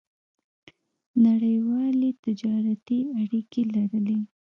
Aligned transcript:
نړیوالې 1.25 2.09
تجارتي 2.23 2.99
اړیکې 3.19 3.61
لرلې. 3.73 4.19